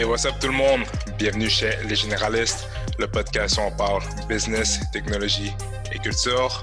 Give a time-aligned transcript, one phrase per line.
[0.00, 0.84] Et what's up tout le monde?
[1.18, 2.68] Bienvenue chez Les Généralistes,
[3.00, 5.50] le podcast où on parle business, technologie
[5.92, 6.60] et culture.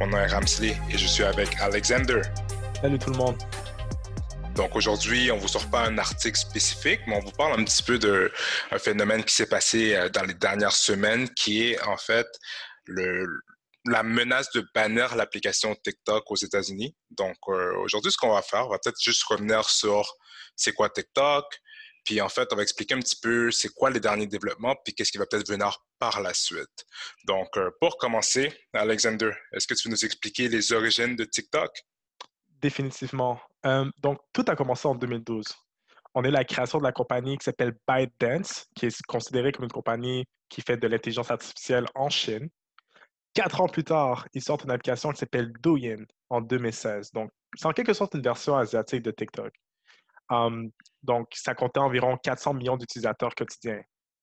[0.00, 2.20] Mon nom est Ramsley et je suis avec Alexander.
[2.80, 3.38] Salut tout le monde.
[4.56, 7.84] Donc aujourd'hui, on vous sort pas un article spécifique, mais on vous parle un petit
[7.84, 12.26] peu d'un phénomène qui s'est passé euh, dans les dernières semaines, qui est en fait
[12.86, 13.24] le,
[13.86, 16.96] la menace de bannir l'application TikTok aux États-Unis.
[17.12, 20.12] Donc euh, aujourd'hui, ce qu'on va faire, on va peut-être juste revenir sur
[20.56, 21.44] c'est quoi TikTok,
[22.04, 24.94] puis en fait, on va expliquer un petit peu c'est quoi les derniers développements, puis
[24.94, 26.84] qu'est-ce qui va peut-être venir par la suite.
[27.26, 31.70] Donc, euh, pour commencer, Alexander, est-ce que tu veux nous expliquer les origines de TikTok?
[32.60, 33.40] Définitivement.
[33.66, 35.44] Euh, donc, tout a commencé en 2012.
[36.14, 39.70] On est la création de la compagnie qui s'appelle ByteDance, qui est considérée comme une
[39.70, 42.48] compagnie qui fait de l'intelligence artificielle en Chine.
[43.32, 47.10] Quatre ans plus tard, ils sortent une application qui s'appelle Douyin en 2016.
[47.12, 49.52] Donc, c'est en quelque sorte une version asiatique de TikTok.
[50.30, 50.70] Um,
[51.02, 53.82] donc, ça comptait environ 400 millions d'utilisateurs quotidiens.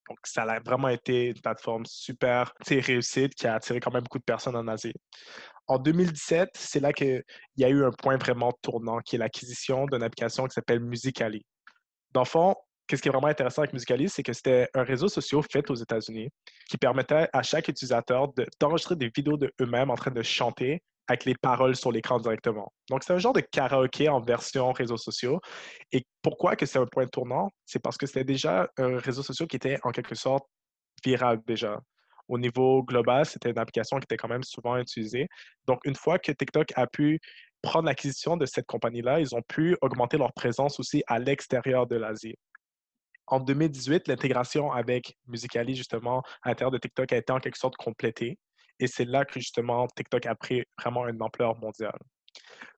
[0.10, 4.20] Donc, ça a vraiment été une plateforme super réussite qui a attiré quand même beaucoup
[4.20, 4.94] de personnes en Asie.
[5.68, 7.24] En 2017, c'est là qu'il
[7.56, 11.46] y a eu un point vraiment tournant, qui est l'acquisition d'une application qui s'appelle Musically.
[12.12, 12.56] Dans le fond,
[12.88, 15.76] qu'est-ce qui est vraiment intéressant avec Musically, c'est que c'était un réseau social fait aux
[15.76, 16.30] États-Unis
[16.70, 18.28] qui permettait à chaque utilisateur
[18.60, 22.72] d'enregistrer des vidéos de eux-mêmes en train de chanter avec les paroles sur l'écran directement.
[22.90, 25.40] Donc, c'est un genre de karaoké en version réseaux sociaux.
[25.92, 27.50] Et pourquoi que c'est un point tournant?
[27.66, 30.46] C'est parce que c'était déjà un réseau social qui était en quelque sorte
[31.06, 31.80] viral déjà.
[32.28, 35.28] Au niveau global, c'était une application qui était quand même souvent utilisée.
[35.68, 37.20] Donc, une fois que TikTok a pu
[37.62, 41.96] prendre l'acquisition de cette compagnie-là, ils ont pu augmenter leur présence aussi à l'extérieur de
[41.96, 42.36] l'Asie.
[43.28, 47.76] En 2018, l'intégration avec Musicali, justement, à l'intérieur de TikTok a été en quelque sorte
[47.76, 48.38] complétée.
[48.82, 52.00] Et c'est là que justement TikTok a pris vraiment une ampleur mondiale.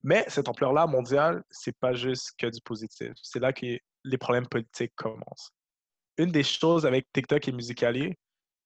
[0.04, 3.14] Mais cette ampleur-là mondiale, c'est pas juste que du positif.
[3.22, 5.52] C'est là que les problèmes politiques commencent.
[6.18, 8.14] Une des choses avec TikTok et Musical.ly,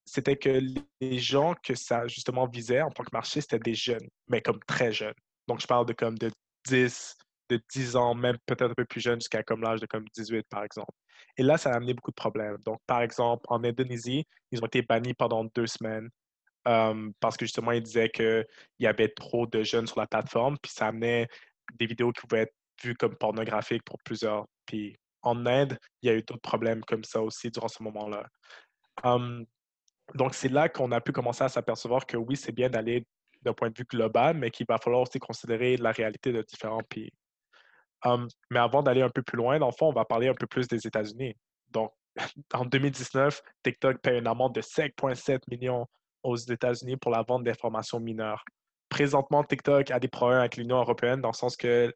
[0.04, 0.60] c'était que
[1.00, 4.58] les gens que ça justement visait en tant que marché, c'était des jeunes, mais comme
[4.66, 5.14] très jeunes.
[5.46, 6.32] Donc je parle de comme de
[6.66, 7.16] 10,
[7.50, 10.44] de 10 ans, même peut-être un peu plus jeunes jusqu'à comme l'âge de comme 18
[10.50, 10.90] par exemple.
[11.36, 12.56] Et là, ça a amené beaucoup de problèmes.
[12.66, 16.10] Donc par exemple, en Indonésie, ils ont été bannis pendant deux semaines
[16.64, 18.46] parce que justement, il disait qu'il
[18.78, 21.28] y avait trop de jeunes sur la plateforme, puis ça amenait
[21.74, 24.46] des vidéos qui pouvaient être vues comme pornographiques pour plusieurs.
[24.66, 28.26] Puis en Inde, il y a eu d'autres problèmes comme ça aussi durant ce moment-là.
[30.14, 33.06] donc, c'est là qu'on a pu commencer à s'apercevoir que oui, c'est bien d'aller
[33.42, 36.82] d'un point de vue global, mais qu'il va falloir aussi considérer la réalité de différents
[36.82, 37.12] pays.
[38.50, 40.46] mais avant d'aller un peu plus loin, dans le fond, on va parler un peu
[40.46, 41.34] plus des États-Unis.
[41.70, 41.92] Donc,
[42.54, 45.86] en 2019, TikTok paye une amende de 5,7 millions
[46.22, 48.44] aux États-Unis pour la vente d'informations mineures.
[48.88, 51.92] Présentement, TikTok a des problèmes avec l'Union européenne dans le sens que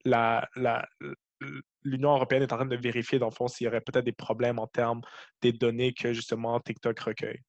[1.82, 4.12] l'Union européenne est en train de vérifier, dans le fond, s'il y aurait peut-être des
[4.12, 5.00] problèmes en termes
[5.40, 7.40] des données que justement TikTok recueille.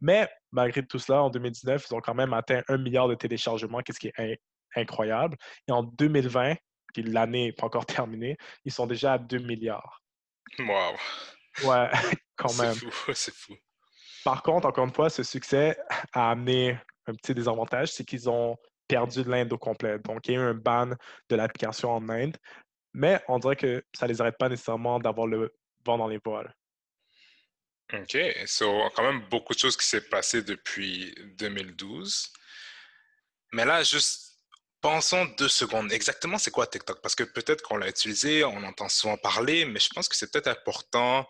[0.00, 3.80] Mais malgré tout cela, en 2019, ils ont quand même atteint un milliard de téléchargements,
[3.88, 4.40] ce qui est
[4.74, 5.36] incroyable.
[5.66, 6.56] Et en 2020,
[6.92, 10.02] puis l'année n'est pas encore terminée, ils sont déjà à 2 milliards.
[10.58, 10.94] Wow!
[11.64, 11.90] Ouais,
[12.36, 12.74] quand même.
[12.74, 13.54] C'est fou, c'est fou.
[14.28, 15.74] Par contre, encore une fois, ce succès
[16.12, 19.98] a amené un petit désavantage, c'est qu'ils ont perdu de l'Inde au complet.
[20.00, 20.90] Donc, il y a eu un ban
[21.30, 22.36] de l'application en Inde,
[22.92, 26.20] mais on dirait que ça ne les arrête pas nécessairement d'avoir le vent dans les
[26.22, 26.54] voiles.
[27.94, 28.18] OK.
[28.44, 32.30] So, quand même beaucoup de choses qui s'est passé depuis 2012.
[33.54, 34.42] Mais là, juste
[34.82, 35.90] pensons deux secondes.
[35.90, 37.00] Exactement, c'est quoi TikTok?
[37.00, 40.30] Parce que peut-être qu'on l'a utilisé, on entend souvent parler, mais je pense que c'est
[40.30, 41.26] peut-être important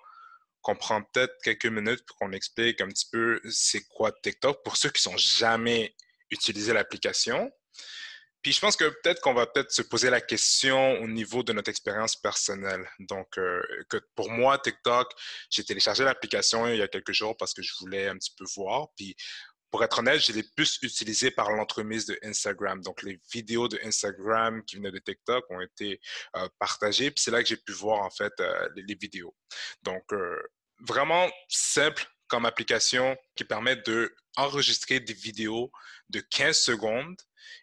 [0.68, 4.76] qu'on prend peut-être quelques minutes pour qu'on explique un petit peu c'est quoi TikTok pour
[4.76, 5.94] ceux qui sont jamais
[6.30, 7.50] utilisé l'application.
[8.42, 11.54] Puis je pense que peut-être qu'on va peut-être se poser la question au niveau de
[11.54, 12.86] notre expérience personnelle.
[12.98, 15.10] Donc, euh, que pour moi, TikTok,
[15.48, 18.44] j'ai téléchargé l'application il y a quelques jours parce que je voulais un petit peu
[18.54, 18.88] voir.
[18.94, 19.16] Puis
[19.70, 22.80] pour être honnête, je l'ai plus utilisé par l'entremise de Instagram.
[22.82, 26.00] Donc, les vidéos de Instagram qui venaient de TikTok ont été
[26.36, 27.10] euh, partagées.
[27.10, 29.34] Puis c'est là que j'ai pu voir, en fait, euh, les, vidéos.
[29.82, 30.40] Donc, euh,
[30.80, 35.72] vraiment simple comme application qui permet de enregistrer des vidéos
[36.10, 37.16] de 15 secondes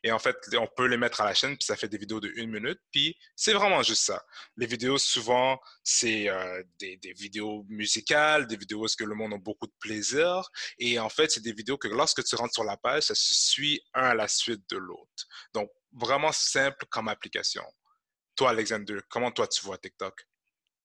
[0.04, 2.20] et en fait, on peut les mettre à la chaîne, puis ça fait des vidéos
[2.20, 2.80] de une minute.
[2.92, 4.24] Puis c'est vraiment juste ça.
[4.56, 9.34] Les vidéos, souvent, c'est euh, des, vidéos musicales, des vidéos où -ce que le monde
[9.34, 10.48] a beaucoup de plaisir.
[10.78, 13.34] Et en fait, c'est des vidéos que lorsque tu rentres sur la page, ça se
[13.34, 15.26] suit un à la suite de l'autre.
[15.54, 17.66] Donc, vraiment simple comme application.
[18.36, 20.28] Toi, Alexander, comment toi tu vois TikTok?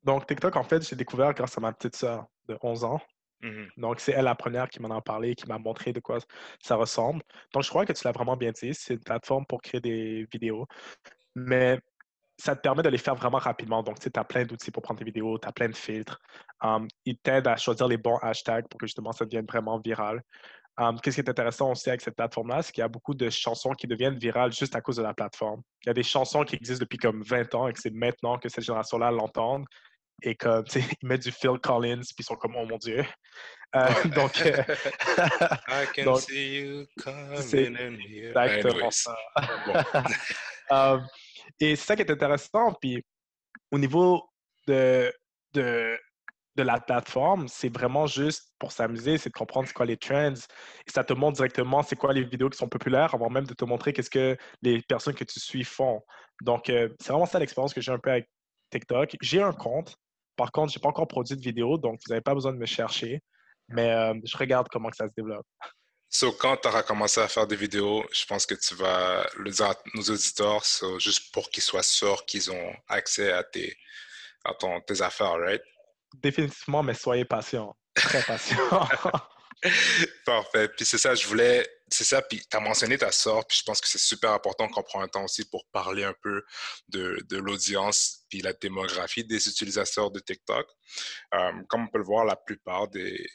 [0.03, 3.01] Donc, TikTok, en fait, j'ai découvert grâce à ma petite sœur de 11 ans.
[3.43, 6.19] Mmh Donc, c'est elle la première qui m'en a parlé, qui m'a montré de quoi
[6.63, 7.23] ça ressemble.
[7.53, 8.75] Donc, je crois que tu l'as vraiment bien dit.
[8.75, 10.67] C'est une plateforme pour créer des vidéos.
[11.35, 11.79] Mais
[12.39, 13.83] ça te permet de les faire vraiment rapidement.
[13.83, 16.19] Donc, tu as plein d'outils pour prendre tes vidéos, tu as plein de filtres.
[16.63, 20.23] Um, ils t'aident à choisir les bons hashtags pour que justement ça devienne vraiment viral.
[20.79, 23.29] Um, qu'est-ce qui est intéressant aussi avec cette plateforme-là, c'est qu'il y a beaucoup de
[23.29, 25.61] chansons qui deviennent virales juste à cause de la plateforme.
[25.85, 28.39] Il y a des chansons qui existent depuis comme 20 ans et que c'est maintenant
[28.39, 29.67] que cette génération-là l'entende.
[30.23, 32.79] Et comme, tu sais, ils mettent du Phil Collins, puis ils sont comme, oh mon
[32.79, 33.05] Dieu.
[33.77, 34.63] Euh, donc, euh,
[35.69, 38.33] I can see you coming in here.
[38.37, 39.17] Exactement ça.
[40.71, 41.07] um,
[41.61, 42.73] et c'est ça qui est intéressant.
[42.81, 43.05] Puis
[43.71, 44.29] au niveau
[44.67, 45.13] de,
[45.55, 45.97] de,
[46.57, 50.35] de la plateforme, c'est vraiment juste pour s'amuser, c'est de comprendre c'est quoi les trends.
[50.35, 53.55] Et ça te montre directement c'est quoi les vidéos qui sont populaires avant même de
[53.55, 56.03] te montrer qu'est-ce que les personnes que tu suis font.
[56.43, 58.29] Donc, euh, c'est vraiment ça l'expérience que j'ai un peu avec
[58.71, 59.17] TikTok.
[59.21, 59.97] J'ai un compte.
[60.41, 62.57] Par contre, je n'ai pas encore produit de vidéo, donc vous n'avez pas besoin de
[62.57, 63.23] me chercher.
[63.69, 65.47] Mais euh, je regarde comment que ça se développe.
[66.09, 69.51] So, quand tu auras commencé à faire des vidéos, je pense que tu vas le
[69.51, 70.65] dire à nos auditeurs,
[70.97, 73.77] juste pour qu'ils soient sûrs qu'ils ont accès à tes,
[74.47, 75.63] à ton, tes affaires, right?
[76.15, 77.77] Définitivement, mais soyez patient.
[77.95, 78.57] Très patient.
[80.25, 80.69] Parfait.
[80.69, 81.69] Puis c'est ça, je voulais.
[81.93, 84.69] C'est ça, puis tu as mentionné ta sœur, puis je pense que c'est super important
[84.69, 86.45] qu'on prenne un temps aussi pour parler un peu
[86.89, 90.69] de, de l'audience puis la démographie des utilisateurs de TikTok.
[91.35, 93.29] Euh, comme on peut le voir, la plupart des,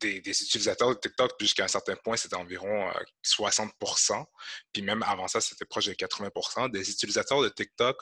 [0.00, 2.90] des, utilisateurs de TikTok jusqu'à un certain point, c'était environ
[3.24, 4.12] 60%.
[4.12, 4.24] Euh,
[4.72, 6.70] puis même avant ça, c'était proche de 80%.
[6.70, 7.96] Des utilisateurs de TikTok,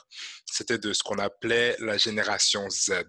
[0.45, 3.05] c'était de ce qu'on appelait la génération Z.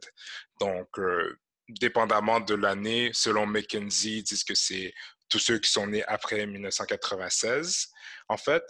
[0.61, 1.38] Donc, euh,
[1.78, 4.93] dépendamment de l'année, selon McKinsey, disent que c'est
[5.28, 7.88] tous ceux qui sont nés après 1996.
[8.28, 8.62] En fait,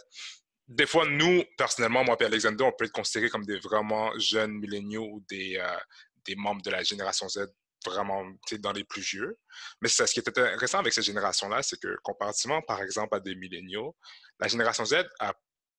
[0.67, 4.53] des fois, nous, personnellement, moi et Alexander, on peut être considérés comme des vraiment jeunes
[4.53, 7.47] milléniaux ou des, euh, membres de la génération Z
[7.85, 8.23] vraiment
[8.59, 9.37] dans les plus vieux.
[9.81, 13.19] Mais ça, ce qui est intéressant avec cette génération-là, c'est que comparativement, par exemple, à
[13.19, 13.97] des milléniaux,
[14.39, 15.33] la génération Z a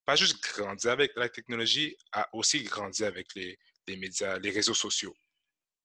[0.05, 3.57] pas juste grandi avec la technologie, a aussi grandi avec les
[3.97, 5.15] médias, les réseaux sociaux.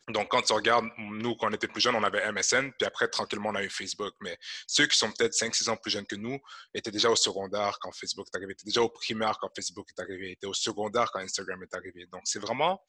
[0.09, 3.09] Donc, quand tu regardes, nous, quand on était plus jeunes, on avait MSN, puis après,
[3.09, 4.13] tranquillement, on a eu Facebook.
[4.21, 6.39] Mais ceux qui sont peut-être 5-6 ans plus jeunes que nous
[6.73, 10.01] étaient déjà au secondaire quand Facebook est arrivé, étaient déjà au primaire quand Facebook est
[10.01, 12.05] arrivé, étaient au secondaire quand Instagram est arrivé.
[12.09, 12.81] Donc, c'est vraiment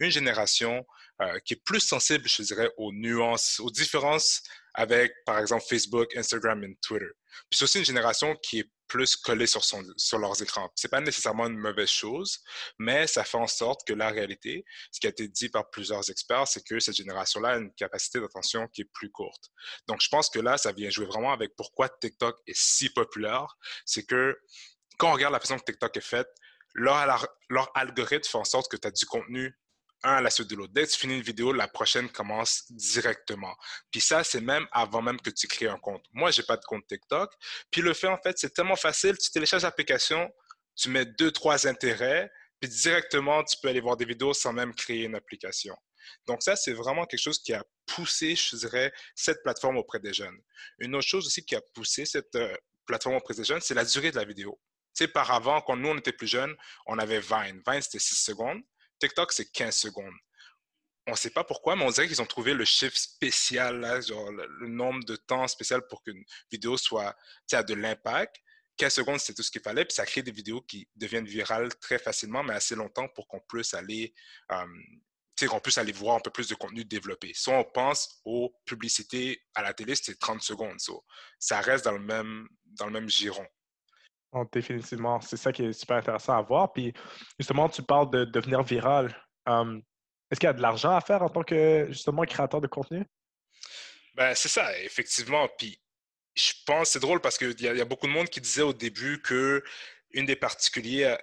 [0.00, 0.84] une génération
[1.22, 4.42] euh, qui est plus sensible, je dirais, aux nuances, aux différences
[4.74, 7.06] avec, par exemple, Facebook, Instagram et Twitter.
[7.50, 10.70] Puis c'est aussi une génération qui est plus collés sur, son, sur leurs écrans.
[10.74, 12.40] Ce n'est pas nécessairement une mauvaise chose,
[12.78, 16.08] mais ça fait en sorte que la réalité, ce qui a été dit par plusieurs
[16.10, 19.50] experts, c'est que cette génération-là a une capacité d'attention qui est plus courte.
[19.88, 23.56] Donc, je pense que là, ça vient jouer vraiment avec pourquoi TikTok est si populaire.
[23.84, 24.38] C'est que
[24.98, 26.28] quand on regarde la façon que TikTok est faite,
[26.74, 29.56] leur, leur algorithme fait en sorte que tu as du contenu
[30.04, 30.72] un à la suite de l'autre.
[30.72, 33.54] Dès que tu finis une vidéo, la prochaine commence directement.
[33.90, 36.04] Puis ça, c'est même avant même que tu crées un compte.
[36.12, 37.32] Moi, j'ai pas de compte TikTok.
[37.70, 39.16] Puis le fait, en fait, c'est tellement facile.
[39.18, 40.30] Tu télécharges l'application,
[40.76, 42.30] tu mets deux, trois intérêts,
[42.60, 45.76] puis directement, tu peux aller voir des vidéos sans même créer une application.
[46.26, 50.12] Donc ça, c'est vraiment quelque chose qui a poussé, je dirais, cette plateforme auprès des
[50.12, 50.38] jeunes.
[50.78, 52.54] Une autre chose aussi qui a poussé cette euh,
[52.86, 54.58] plateforme auprès des jeunes, c'est la durée de la vidéo.
[54.94, 56.54] Tu sais, par avant, quand nous, on était plus jeunes,
[56.86, 57.60] on avait Vine.
[57.66, 58.62] Vine, c'était 6 secondes.
[59.04, 60.14] TikTok, c'est 15 secondes.
[61.06, 64.68] On ne sait pas pourquoi, mais on dirait qu'ils ont trouvé le chiffre spécial, le,
[64.68, 67.14] nombre de temps spécial pour qu'une vidéo soit,
[67.52, 68.36] a de l'impact.
[68.78, 71.74] 15 secondes, c'est tout ce qu'il fallait, puis ça crée des vidéos qui deviennent virales
[71.76, 74.14] très facilement, mais assez longtemps pour qu'on puisse aller,
[74.50, 77.32] euh, qu'on puisse aller voir un peu plus de contenu développé.
[77.34, 80.78] Si on pense aux publicités à la télé, c'est 30 secondes.
[81.38, 83.46] ça reste dans le même, dans le même giron
[84.52, 86.72] définitivement, c'est ça qui est super intéressant à voir.
[86.72, 86.92] Puis
[87.38, 89.14] justement, tu parles de devenir viral.
[89.46, 93.04] Est-ce qu'il y a de l'argent à faire en tant que justement créateur de contenu?
[94.14, 95.48] Ben, c'est ça, effectivement.
[95.58, 95.80] Puis
[96.34, 98.72] je pense, c'est drôle parce qu'il y, y, a beaucoup de monde qui disait au
[98.72, 99.62] début que
[100.14, 100.38] une des,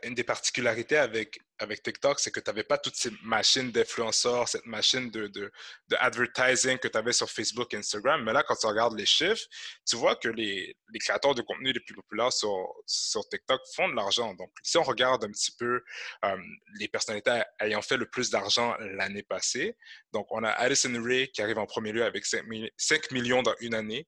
[0.03, 4.47] une des particularités avec, avec TikTok, c'est que tu n'avais pas toutes ces machines d'influenceurs,
[4.47, 5.51] cette machine de, de,
[5.89, 8.23] de advertising que tu avais sur Facebook et Instagram.
[8.23, 9.43] Mais là, quand tu regardes les chiffres,
[9.85, 13.89] tu vois que les, les créateurs de contenu les plus populaires sur, sur TikTok font
[13.89, 14.33] de l'argent.
[14.33, 15.83] Donc, si on regarde un petit peu
[16.25, 16.37] euh,
[16.79, 19.77] les personnalités ayant fait le plus d'argent l'année passée,
[20.13, 22.43] donc on a Addison Ray qui arrive en premier lieu avec 5,
[22.77, 24.07] 5 millions dans une année.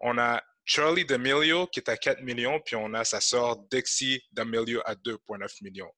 [0.00, 4.20] On a Charlie D'Amelio qui est à 4 millions, puis on a sa sœur Dexie
[4.32, 5.92] D'Amelio à 2,9 millions.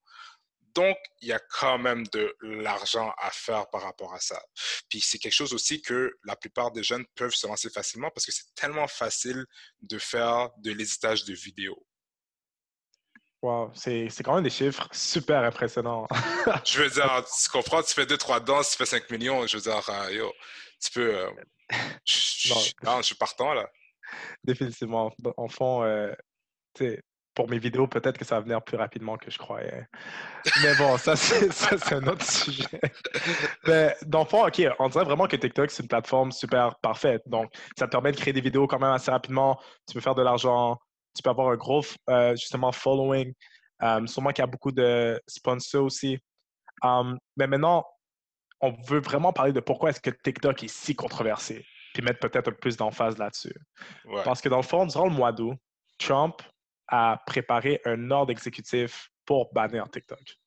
[0.78, 4.40] Donc, il y a quand même de l'argent à faire par rapport à ça.
[4.88, 8.24] Puis c'est quelque chose aussi que la plupart des jeunes peuvent se lancer facilement parce
[8.24, 9.44] que c'est tellement facile
[9.82, 11.84] de faire de l'éditage de vidéos.
[13.42, 16.06] Wow, c'est quand même des chiffres super impressionnants.
[16.64, 19.62] je veux dire, tu comprends, tu fais 2-3 danses, tu fais 5 millions, je veux
[19.64, 20.32] dire, euh, yo,
[20.80, 21.12] tu peux...
[21.12, 21.30] Euh,
[22.04, 23.68] je, je suis partant, là.
[24.44, 25.12] Définitivement.
[25.36, 26.14] En fond, euh,
[27.38, 29.86] pour mes vidéos, peut-être que ça va venir plus rapidement que je croyais.
[30.60, 32.80] Mais bon, ça, c'est un autre sujet.
[33.64, 37.22] Mais dans le fond, OK, on dirait vraiment que TikTok, c'est une plateforme super parfaite.
[37.26, 39.56] Donc, ça te permet de créer des vidéos quand même assez rapidement.
[39.86, 40.78] Tu peux faire de l'argent.
[41.14, 43.32] Tu peux avoir un gros, euh, justement, following.
[43.84, 46.18] Euh, sûrement qu'il y a beaucoup de sponsors aussi.
[46.82, 47.84] Um, mais maintenant,
[48.60, 51.64] on veut vraiment parler de pourquoi est-ce que TikTok est si controversé,
[51.94, 53.54] puis mettre peut-être un peu plus d'emphase là-dessus.
[54.24, 55.56] Parce que dans le fond, durant le mois d'août,
[55.98, 56.42] Trump
[56.88, 60.38] a préparé un ordre exécutif pour bannir TikTok.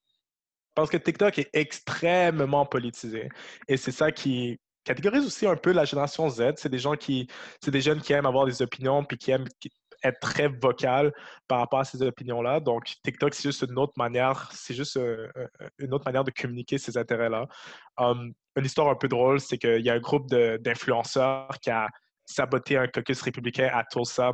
[0.73, 3.29] Parce que TikTok est extrêmement politisé.
[3.67, 6.53] Et c'est ça qui catégorise aussi un peu la génération Z.
[6.55, 7.27] C'est des gens qui,
[7.63, 9.47] c'est des jeunes qui aiment avoir des opinions puis qui aiment
[10.03, 11.13] être très vocal
[11.47, 12.59] par rapport à ces opinions-là.
[12.59, 16.31] Donc, TikTok, c'est juste une autre manière, c'est juste euh, euh, une autre manière de
[16.31, 17.47] communiquer ces intérêts-là.
[17.97, 21.87] Um, une histoire un peu drôle, c'est qu'il y a un groupe d'influenceurs qui a
[22.25, 24.33] saboté un caucus républicain à Tulsa.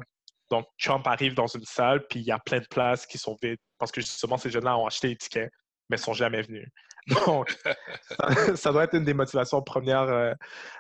[0.50, 3.36] Donc, Trump arrive dans une salle, puis il y a plein de places qui sont
[3.42, 5.51] vides parce que justement, ces jeunes-là ont acheté des tickets,
[5.89, 6.68] mais ne sont jamais venus.
[7.25, 7.58] Donc,
[8.56, 10.34] ça, doit être une des motivations premières euh,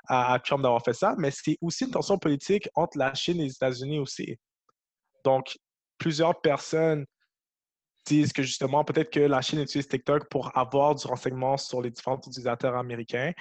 [0.07, 3.39] à, à, Trump d'avoir fait ça, mais c'est aussi une tension politique entre la Chine
[3.39, 4.37] et les États-Unis aussi.
[5.23, 5.57] Donc,
[5.97, 7.05] plusieurs personnes
[8.05, 11.91] disent que justement, peut-être que la Chine utilise TikTok pour avoir du renseignement sur les
[11.91, 13.31] différents utilisateurs américains.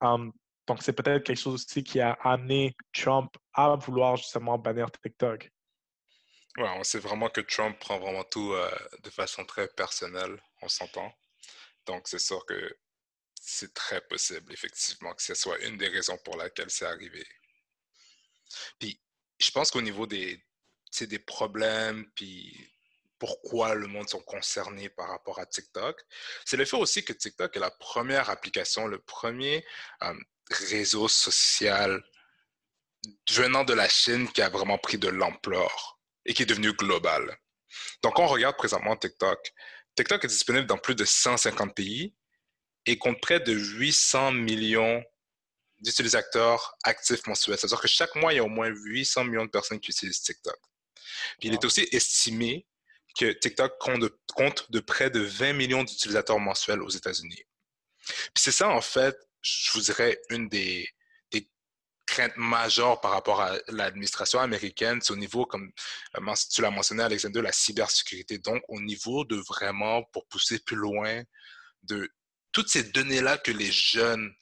[0.00, 0.32] Hum,
[0.66, 5.50] donc, c'est peut-être quelque chose aussi qui a amené Trump à vouloir justement bannir TikTok.
[6.60, 8.70] On sait vraiment que Trump prend vraiment tout euh,
[9.02, 11.12] de façon très personnelle, on s'entend.
[11.86, 12.76] Donc, c'est sûr que
[13.40, 17.26] c'est très possible, effectivement, que ce soit une des raisons pour laquelle c'est arrivé.
[18.78, 19.00] Puis,
[19.38, 20.42] je pense qu'au niveau des,
[21.00, 22.70] des problèmes, puis
[23.18, 26.00] pourquoi le monde sont concernés par rapport à TikTok.
[26.44, 29.64] C'est le fait aussi que TikTok est la première application, le premier
[30.02, 30.14] euh,
[30.50, 32.02] réseau social
[33.30, 35.97] venant de la Chine qui a vraiment pris de l'ampleur
[36.28, 37.36] et qui est devenu global.
[38.02, 39.52] Donc, on regarde présentement TikTok.
[39.96, 42.14] TikTok est disponible dans plus de 150 pays
[42.86, 45.02] et compte près de 800 millions
[45.80, 47.58] d'utilisateurs actifs mensuels.
[47.58, 50.22] C'est-à-dire que chaque mois, il y a au moins 800 millions de personnes qui utilisent
[50.22, 50.58] TikTok.
[51.40, 52.66] Puis il est aussi estimé
[53.18, 57.42] que TikTok compte de, près de 20 millions d'utilisateurs mensuels aux États-Unis.
[58.06, 60.88] Puis c'est ça, en fait, je vous dirais, une des,
[62.18, 65.70] craintes majeures par rapport à l'administration américaine, c'est au niveau, comme
[66.16, 68.38] euh, tu l'as mentionné, Alexandre, de la cybersécurité.
[68.38, 71.22] Donc, au niveau de vraiment, pour pousser plus loin,
[71.84, 72.10] de
[72.50, 74.32] toutes ces données-là que les jeunes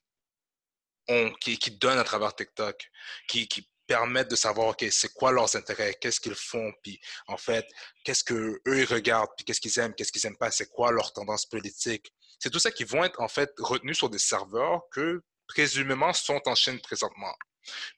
[1.09, 2.91] ont, qui, donnent à travers TikTok,
[3.29, 3.49] qui,
[3.87, 7.65] permettre de savoir, OK, c'est quoi leurs intérêts, qu'est-ce qu'ils font, puis en fait,
[8.03, 11.13] qu'est-ce qu'eux, ils regardent, puis qu'est-ce qu'ils aiment, qu'est-ce qu'ils n'aiment pas, c'est quoi leur
[11.13, 12.13] tendance politique.
[12.41, 16.41] C'est tout ça qui vont être en fait retenus sur des serveurs que présumément sont
[16.47, 17.33] en Chine présentement.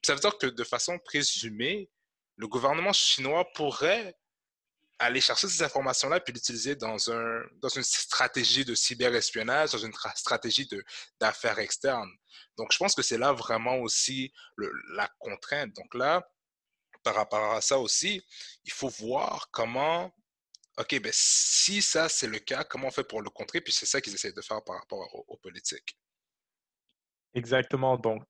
[0.02, 1.90] Ça veut dire que de façon présumée,
[2.36, 4.14] le gouvernement chinois pourrait
[4.98, 10.68] aller chercher ces informations-là puis l'utiliser dans, dans une stratégie de cyberespionnage, dans une stratégie
[11.20, 12.10] d'affaires externes.
[12.56, 14.32] Donc, je pense que c'est là vraiment aussi
[14.90, 15.72] la contrainte.
[15.74, 16.28] Donc là,
[17.02, 18.22] par rapport à ça aussi,
[18.64, 20.12] il faut voir comment,
[20.78, 23.60] OK, ben, si ça c'est le cas, comment on fait pour le contrer?
[23.60, 25.96] Puis c'est ça qu'ils essaient de faire par rapport aux, politiques.
[27.34, 27.96] Exactement.
[27.96, 28.24] Donc,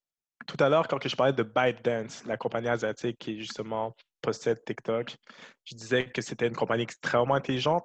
[0.49, 5.15] tout à l'heure, quand je parlais de ByteDance, la compagnie asiatique qui justement possède TikTok,
[5.65, 7.85] je disais que c'était une compagnie extrêmement intelligente.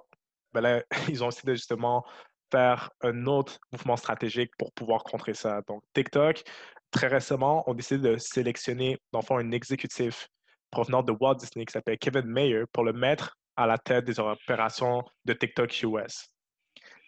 [0.52, 2.04] Ben là, ils ont essayé de justement
[2.50, 5.60] faire un autre mouvement stratégique pour pouvoir contrer ça.
[5.68, 6.42] Donc, TikTok,
[6.90, 10.28] très récemment, ont décidé de sélectionner, d'enfin, un exécutif
[10.70, 14.18] provenant de Walt Disney qui s'appelle Kevin Mayer pour le mettre à la tête des
[14.18, 16.33] opérations de TikTok US.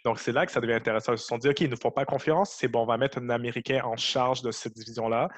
[0.07, 1.15] Donc, c'est là que ça devient intéressant.
[1.15, 2.97] Ils se sont dit, OK, ils ne nous font pas confiance, c'est bon, on va
[2.97, 5.29] mettre un Américain en charge de cette division-là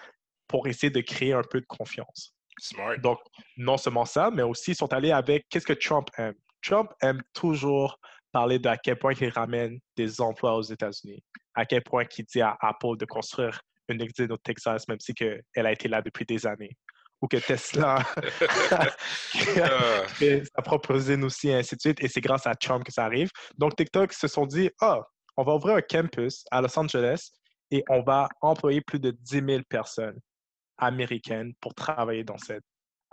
[0.47, 2.35] pour essayer de créer un peu de confiance.
[2.61, 2.99] Smart.
[2.99, 3.19] Donc,
[3.57, 6.35] non seulement ça, mais aussi ils sont allés avec qu'est-ce que Trump aime?
[6.61, 7.99] Trump aime toujours
[8.31, 12.25] parler de à quel point il ramène des emplois aux États-Unis, à quel point il
[12.27, 15.89] dit à Apple de construire une usine au Texas, même si que elle a été
[15.89, 16.77] là depuis des années.
[17.21, 17.97] Ou que Tesla
[18.67, 18.87] a
[20.17, 22.03] sa propre usine aussi, et ainsi de suite.
[22.03, 23.31] Et c'est grâce à Trump que ça arrive.
[23.57, 25.01] Donc, TikTok se sont dit, ah,
[25.37, 27.31] on va ouvrir un campus à Los Angeles
[27.71, 30.19] et on va employer plus de 10 000 personnes
[30.79, 32.65] américaines pour travailler dans, cette,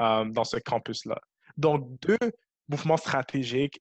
[0.02, 1.20] euh, dans ce campus-là.
[1.58, 2.32] Donc, deux
[2.68, 3.80] mouvements stratégiques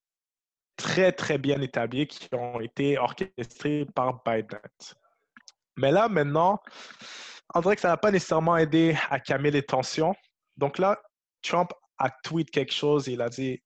[0.77, 4.61] très, très bien établis qui ont été orchestrés par Biden.
[5.77, 6.61] Mais là, maintenant,
[7.55, 10.15] on dirait que ça n'a pas nécessairement aidé à calmer les tensions.
[10.57, 11.01] Donc là,
[11.43, 13.63] Trump a tweet quelque chose et il a dit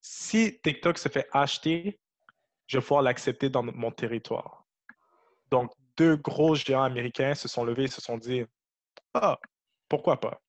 [0.00, 2.00] si TikTok se fait acheter,
[2.66, 4.64] je vais pouvoir l'accepter dans mon territoire.
[5.50, 8.44] Donc, deux gros géants américains se sont levés et se sont dit
[9.14, 9.38] Ah,
[9.88, 10.40] pourquoi pas?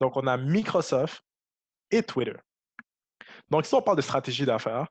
[0.00, 1.22] Donc, on a Microsoft
[1.90, 2.36] et Twitter.
[3.50, 4.86] Donc, si on parle de stratégie d'affaires,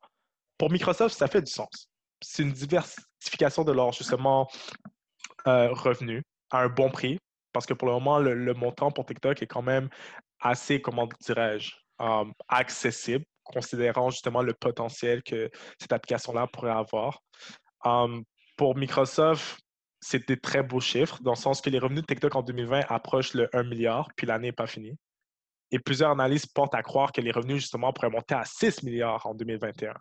[0.57, 1.89] pour Microsoft, ça fait du sens.
[2.21, 4.47] C'est une diversification de leur, justement,
[5.47, 7.19] euh, revenus à un bon prix,
[7.57, 9.89] parce que pour le moment, le, montant pour TikTok est quand même
[10.41, 11.71] assez, comment dirais-je,
[12.01, 15.49] euh, accessible, considérant justement le potentiel que
[15.79, 17.19] cette application-là pourrait avoir.
[17.87, 18.21] Euh,
[18.57, 19.59] pour Microsoft,
[19.99, 22.81] c'est des très beaux chiffres, dans le sens que les revenus de TikTok en 2020
[22.89, 24.95] approchent le 1 milliard, puis l'année n'est pas finie.
[25.71, 29.25] Et plusieurs analyses portent à croire que les revenus, justement, pourraient monter à 6 milliards
[29.25, 29.95] en 2021.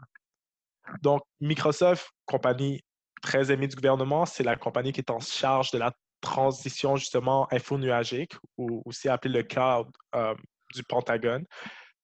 [1.00, 2.82] Donc, Microsoft, compagnie
[3.22, 7.46] très aimée du gouvernement, c'est la compagnie qui est en charge de la transition, justement,
[7.52, 10.34] info-nuagique, ou aussi appelée le cloud euh,
[10.74, 11.44] du Pentagone.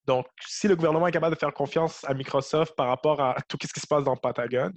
[0.04, 3.57] Donc, si le gouvernement est capable de faire confiance à Microsoft par rapport à tout
[3.62, 4.73] ce qui se passe dans le Pentagone,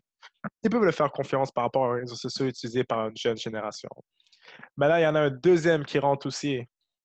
[0.63, 3.89] ils peuvent le faire confiance par rapport aux réseaux sociaux utilisés par une jeune génération.
[4.77, 6.61] Mais là, il y en a un deuxième qui rentre aussi,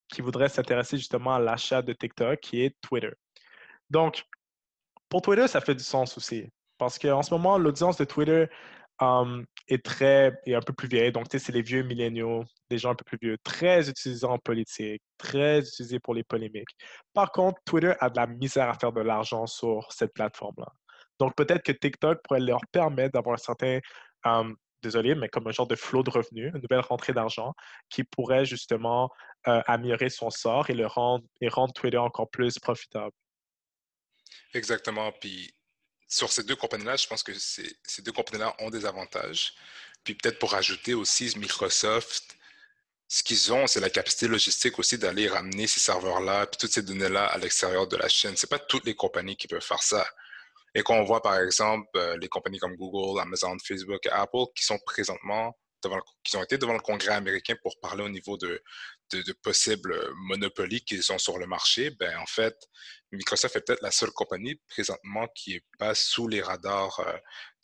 [0.09, 3.13] qui voudrait s'intéresser justement à l'achat de TikTok, qui est Twitter.
[3.89, 4.25] Donc,
[5.09, 6.47] pour Twitter, ça fait du sens aussi.
[6.79, 8.47] Parce qu'en ce moment, l'audience de Twitter
[9.01, 11.13] um, est très est un peu plus vieille.
[11.13, 14.27] Donc, tu sais, c'est les vieux milléniaux, des gens un peu plus vieux, très utilisés
[14.27, 16.71] en politique, très utilisés pour les polémiques.
[17.15, 20.67] Par contre, Twitter a de la misère à faire de l'argent sur cette plateforme-là.
[21.19, 23.79] Donc, peut-être que TikTok pourrait leur permettre d'avoir un certain,
[24.25, 27.55] um, désolé, mais comme un genre de flot de revenus, une nouvelle rentrée d'argent
[27.91, 29.11] qui pourrait justement
[29.47, 33.13] euh, améliorer son sort et le rendre, et rendre Twitter encore plus profitable.
[34.55, 35.13] Exactement.
[35.21, 35.53] Puis,
[36.11, 39.55] sur ces deux compagnies-là, je pense que ces, deux compagnies-là ont des avantages.
[40.05, 42.37] Puis peut-être pour ajouter aussi Microsoft,
[43.09, 46.83] ce qu'ils ont, c'est la capacité logistique aussi d'aller ramener ces serveurs-là, puis toutes ces
[46.83, 48.37] données-là à l'extérieur de la chaîne.
[48.37, 50.07] Ce pas toutes les compagnies qui peuvent faire ça.
[50.75, 54.65] Et quand on voit, par exemple, euh, les compagnies comme Google, Amazon, Facebook, Apple, qui
[54.65, 55.57] sont présentement
[56.25, 58.63] qui ont été devant le Congrès américain pour parler au niveau de,
[59.13, 62.57] de, possibles monopolies qu'ils ont sur le marché, ben en fait,
[63.13, 67.17] Microsoft est peut-être la seule compagnie présentement qui n'est pas sous les radars euh,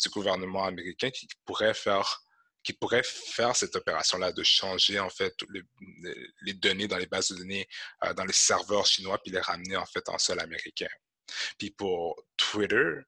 [0.03, 2.23] du gouvernement américain qui pourrait faire
[2.63, 5.63] qui pourrait faire cette opération-là de changer en fait les,
[6.43, 7.69] les, données dans les bases de données
[8.05, 10.89] euh, dans les serveurs chinois puis les ramener en fait en sol américain.
[11.59, 13.03] Puis pour Twitter,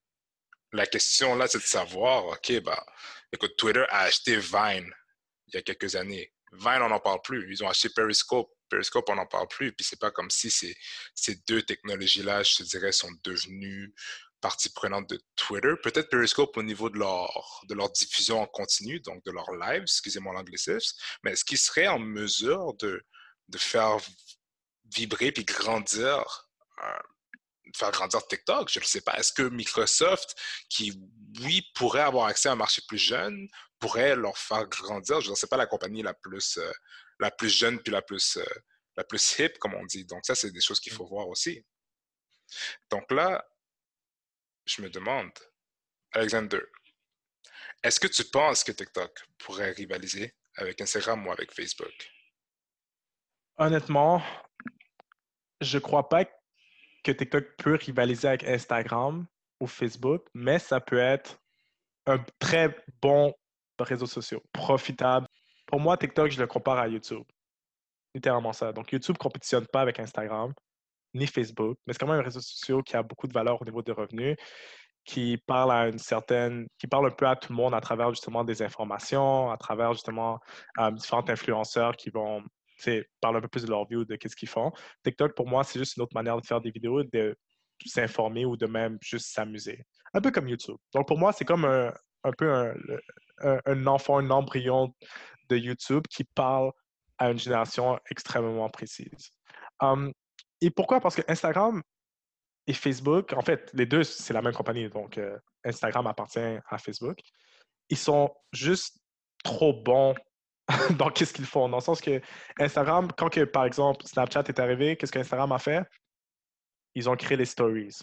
[0.72, 2.84] la question là, c'est de savoir, OK, bah,
[3.32, 4.92] écoute, Twitter a acheté Vine
[5.48, 6.32] il y a quelques années.
[6.52, 7.50] Vine, on n'en parle plus.
[7.50, 8.50] Ils ont acheté Periscope.
[8.68, 9.72] Periscope, on n'en parle plus.
[9.72, 10.76] Puis c'est pas comme si ces,
[11.14, 13.94] ces deux technologies-là, je te dirais, sont devenues
[14.40, 15.74] partie prenante de Twitter.
[15.82, 19.82] Peut-être Periscope au niveau de leur, de leur diffusion en continu, donc de leur live,
[19.82, 23.04] excusez-moi l'anglicisme, mais est-ce qu'ils seraient en mesure de,
[23.48, 23.96] de faire
[24.94, 26.48] vibrer puis grandir
[26.82, 26.98] euh,
[27.76, 29.18] faire grandir TikTok, je ne sais pas.
[29.18, 30.34] Est-ce que Microsoft,
[30.68, 30.98] qui,
[31.40, 35.20] oui, pourrait avoir accès à un marché plus jeune, pourrait leur faire grandir?
[35.20, 36.72] Je ne sais pas la compagnie la plus, euh,
[37.20, 38.44] la plus jeune puis la plus, euh,
[38.96, 40.04] la plus hip, comme on dit.
[40.04, 41.64] Donc, ça, c'est des choses qu'il faut voir aussi.
[42.90, 43.44] Donc là,
[44.66, 45.32] je me demande,
[46.12, 46.60] Alexander,
[47.82, 52.10] est-ce que tu penses que TikTok pourrait rivaliser avec Instagram ou avec Facebook?
[53.56, 54.22] Honnêtement,
[55.60, 56.24] je crois pas
[57.12, 59.26] TikTok peut rivaliser avec Instagram
[59.60, 61.38] ou Facebook, mais ça peut être
[62.06, 63.34] un très bon
[63.78, 65.26] réseau social, profitable.
[65.66, 67.24] Pour moi, TikTok, je le compare à YouTube.
[68.14, 68.72] Littéralement ça.
[68.72, 70.52] Donc, YouTube ne compétitionne pas avec Instagram
[71.14, 73.64] ni Facebook, mais c'est quand même un réseau social qui a beaucoup de valeur au
[73.64, 74.36] niveau des revenus,
[75.04, 78.10] qui parle à une certaine, qui parle un peu à tout le monde à travers
[78.10, 80.38] justement des informations, à travers justement
[80.78, 82.42] euh, différents influenceurs qui vont
[83.20, 84.72] parler un peu plus de leur view, de qu'est-ce qu'ils font.
[85.04, 87.36] TikTok, pour moi, c'est juste une autre manière de faire des vidéos, de
[87.84, 89.84] s'informer ou de même juste s'amuser.
[90.14, 90.76] Un peu comme YouTube.
[90.94, 92.74] Donc, pour moi, c'est comme un, peu
[93.40, 94.94] un, enfant, un embryon
[95.48, 96.72] de YouTube qui parle
[97.18, 99.32] à une génération extrêmement précise.
[99.80, 100.12] Hum,
[100.60, 101.00] et pourquoi?
[101.00, 101.82] Parce que Instagram
[102.66, 104.88] et Facebook, en fait, les deux, c'est la même compagnie.
[104.88, 107.18] Donc, euh, Instagram appartient à Facebook.
[107.88, 108.98] Ils sont juste
[109.42, 110.14] trop bons
[110.98, 111.68] dans qu'est-ce qu'ils font.
[111.68, 112.20] Dans le sens que
[112.58, 115.82] Instagram, quand par exemple Snapchat est arrivé, qu'est-ce qu'Instagram a fait?
[116.94, 117.98] Ils ont créé les stories.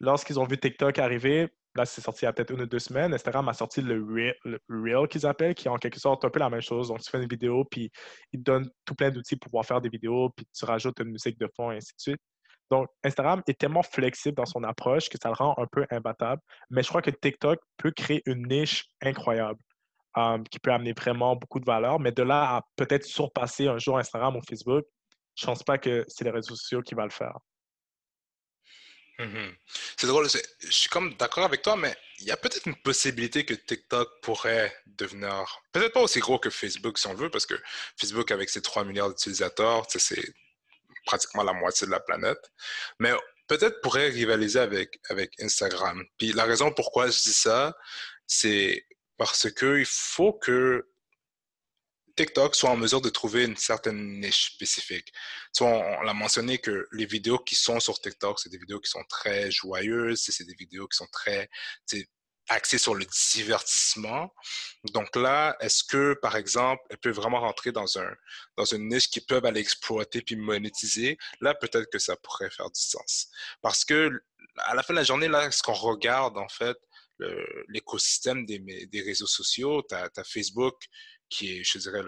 [0.00, 2.78] Lorsqu'ils ont vu TikTok arriver, là c'est sorti il y a peut-être une ou deux
[2.78, 4.02] semaines, Instagram a sorti le
[4.68, 6.88] Reel, qu'ils appellent, qui est en quelque sorte un peu la même chose.
[6.88, 7.90] Donc tu fais une vidéo, puis
[8.32, 11.10] ils te donnent tout plein d'outils pour pouvoir faire des vidéos, puis tu rajoutes une
[11.10, 12.20] musique de fond, et ainsi de suite.
[12.70, 16.42] Donc, Instagram est tellement flexible dans son approche que ça le rend un peu imbattable.
[16.68, 19.60] Mais je crois que TikTok peut créer une niche incroyable.
[20.18, 22.00] Um, qui peut amener vraiment beaucoup de valeur.
[22.00, 24.86] Mais de là à peut-être surpasser un jour Instagram ou Facebook,
[25.34, 27.36] je ne pense pas que c'est les réseaux sociaux qui vont le faire.
[29.18, 29.54] Mm-hmm.
[29.98, 33.44] C'est drôle, je suis comme d'accord avec toi, mais il y a peut-être une possibilité
[33.44, 37.54] que TikTok pourrait devenir, peut-être pas aussi gros que Facebook si on veut, parce que
[37.98, 40.32] Facebook avec ses 3 milliards d'utilisateurs, c'est
[41.04, 42.40] pratiquement la moitié de la planète.
[43.00, 43.12] Mais
[43.48, 46.02] peut-être pourrait rivaliser avec, avec Instagram.
[46.16, 47.76] Puis la raison pourquoi je dis ça,
[48.26, 50.86] c'est parce que il faut que
[52.16, 55.12] TikTok soit en mesure de trouver une certaine niche spécifique.
[55.60, 59.04] on, l'a mentionné que les vidéos qui sont sur TikTok, c'est des vidéos qui sont
[59.08, 61.50] très joyeuses, c'est des vidéos qui sont très
[62.48, 64.32] axées sur le divertissement.
[64.92, 68.10] Donc là, est-ce que, par exemple, elles peuvent vraiment rentrer dans, un,
[68.56, 71.18] dans une niche qu'ils peuvent aller exploiter puis monétiser?
[71.40, 73.28] Là, peut-être que ça pourrait faire du sens.
[73.60, 74.10] Parce que
[74.58, 76.76] à la fin de la journée, là, ce qu'on regarde, en fait,
[77.68, 80.86] l'écosystème des, des, réseaux sociaux, tu as, Facebook
[81.28, 82.02] qui est, je dirais,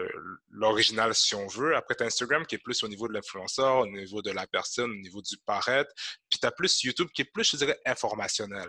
[0.51, 1.75] l'original si on veut.
[1.77, 4.47] Après, tu as Instagram qui est plus au niveau de l'influenceur, au niveau de la
[4.47, 5.90] personne, au niveau du paraître.
[6.29, 8.68] Puis tu as plus YouTube qui est plus, je dirais, informationnel.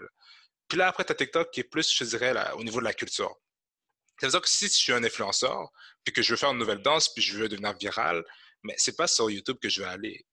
[0.67, 2.93] Puis là, après, tu as TikTok qui est plus, je dirais, au niveau de la
[2.93, 3.35] culture.
[4.19, 5.69] Ça veut dire que si je suis un influenceur,
[6.03, 8.23] puis que je veux faire une nouvelle danse, puis je veux devenir viral,
[8.63, 10.25] mais c'est pas sur YouTube que je vais aller.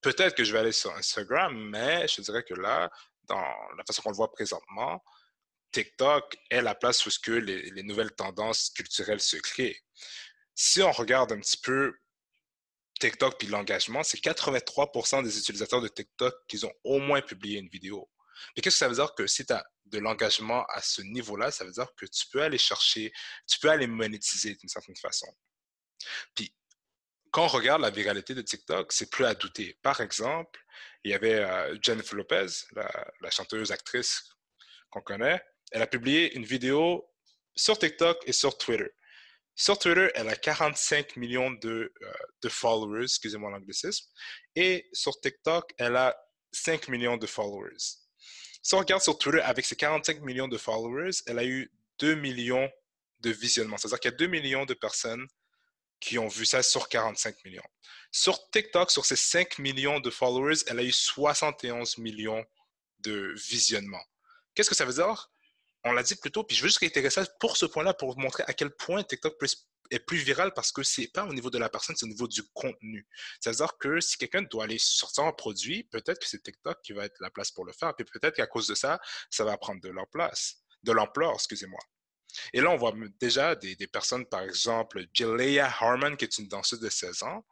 [0.00, 2.90] Peut-être que je vais aller sur Instagram, mais je dirais que là,
[3.24, 3.42] dans
[3.76, 5.02] la façon qu'on le voit présentement,
[5.74, 9.82] TikTok est la place où ce que les, nouvelles tendances culturelles se créent.
[10.54, 11.98] Si on regarde un petit peu
[13.00, 17.68] TikTok puis l'engagement, c'est 83% des utilisateurs de TikTok qui ont au moins publié une
[17.68, 18.08] vidéo.
[18.54, 21.50] Mais qu'est-ce que ça veut dire que si tu as de l'engagement à ce niveau-là,
[21.50, 23.12] ça veut dire que tu peux aller chercher,
[23.48, 25.26] tu peux aller monétiser d'une certaine façon.
[26.36, 26.54] Puis,
[27.32, 29.76] quand on regarde la viralité de TikTok, c'est plus à douter.
[29.82, 30.64] Par exemple,
[31.02, 32.46] il y avait euh, Jennifer Lopez,
[33.20, 34.22] la chanteuse actrice
[34.90, 37.08] qu'on connaît, elle a publié une vidéo
[37.56, 38.90] sur TikTok et sur Twitter.
[39.56, 44.04] Sur Twitter, elle a 45 millions de, euh, de followers, excusez-moi l'anglicisme,
[44.56, 46.16] et sur TikTok, elle a
[46.52, 47.76] 5 millions de followers.
[48.62, 52.14] Si on regarde sur Twitter, avec ses 45 millions de followers, elle a eu 2
[52.14, 52.68] millions
[53.20, 53.76] de visionnements.
[53.76, 55.26] C'est-à-dire qu'il y a 2 millions de personnes
[56.00, 57.62] qui ont vu ça sur 45 millions.
[58.10, 62.44] Sur TikTok, sur ses 5 millions de followers, elle a eu 71 millions
[63.00, 64.04] de visionnements.
[64.54, 65.30] Qu'est-ce que ça veut dire?
[65.84, 68.12] On l'a dit plus tôt, puis je veux juste réitérer ça pour ce point-là, pour
[68.12, 69.36] vous montrer à quel point TikTok
[69.90, 72.26] est plus viral parce que c'est pas au niveau de la personne, c'est au niveau
[72.26, 73.06] du contenu.
[73.40, 77.04] C'est-à-dire que si quelqu'un doit aller sortir un produit, peut-être que c'est TikTok qui va
[77.04, 78.98] être la place pour le faire, puis peut-être qu'à cause de ça,
[79.30, 81.80] ça va prendre de leur place, de l'ampleur, excusez-moi.
[82.52, 86.80] Et là, on voit déjà des, personnes, par exemple, Jalea Harmon, qui est une danseuse
[86.80, 87.44] de 16 ans,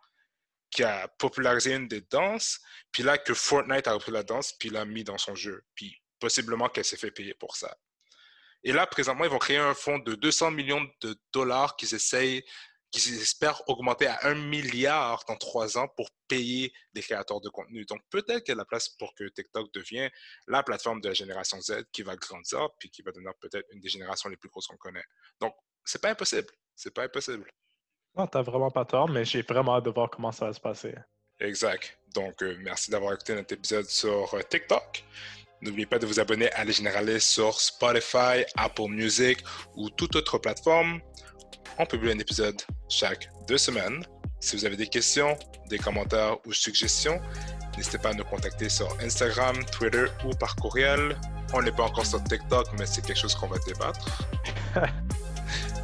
[0.71, 2.59] qui a popularisé une des danses,
[2.91, 6.03] puis là, que Fortnite a repris la danse, puis l'a mis dans son jeu, puis
[6.19, 7.77] possiblement qu'elle s'est fait payer pour ça.
[8.65, 12.45] Et là, présentement, ils vont créer un fonds de 200 millions de dollars qu'ils essayent,
[12.91, 17.85] qu'ils espèrent augmenter à un milliard dans trois ans pour payer les créateurs de contenu.
[17.87, 20.11] Donc, peut-être qu'il y a la place pour que TikTok devienne
[20.47, 23.81] la plateforme de la génération Z qui va grandir puis qui va devenir peut-être une
[23.81, 25.05] des générations les plus grosses qu'on connaît.
[25.41, 26.49] Donc, c'est pas impossible.
[26.77, 27.51] C'est pas impossible.
[28.15, 30.61] Non, t'as vraiment pas tort, mais j'ai vraiment hâte de voir comment ça va se
[30.61, 30.95] passer.
[31.41, 31.99] Exact.
[32.15, 35.03] Donc, euh, merci d'avoir écouté notre épisode sur euh, TikTok.
[35.63, 39.39] N'oubliez pas de vous abonner à Les Généralistes sur Spotify, Apple Music
[39.77, 41.01] ou toute autre plateforme.
[41.79, 44.05] On publie un épisode chaque deux semaines.
[44.41, 45.39] Si vous avez des questions,
[45.71, 47.21] des commentaires ou suggestions,
[47.77, 51.17] n'hésitez pas à nous contacter sur Instagram, Twitter ou par courriel.
[51.55, 54.21] On n'est pas encore sur TikTok, mais c'est quelque chose qu'on va débattre.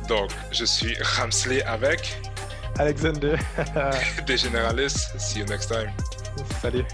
[0.08, 2.18] Donc, je suis Ramsley avec
[2.78, 3.36] Alexander.
[4.26, 5.18] des généralistes.
[5.20, 5.92] See you next time.
[6.60, 6.84] Salut.